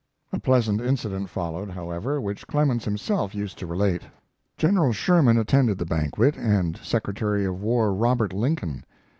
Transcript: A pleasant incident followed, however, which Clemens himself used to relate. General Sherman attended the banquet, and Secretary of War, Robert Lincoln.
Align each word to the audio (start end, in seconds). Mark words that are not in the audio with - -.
A 0.33 0.39
pleasant 0.39 0.81
incident 0.81 1.29
followed, 1.29 1.69
however, 1.69 2.19
which 2.19 2.47
Clemens 2.47 2.85
himself 2.85 3.35
used 3.35 3.59
to 3.59 3.67
relate. 3.67 4.01
General 4.57 4.91
Sherman 4.93 5.37
attended 5.37 5.77
the 5.77 5.85
banquet, 5.85 6.35
and 6.37 6.75
Secretary 6.77 7.45
of 7.45 7.61
War, 7.61 7.93
Robert 7.93 8.33
Lincoln. 8.33 8.83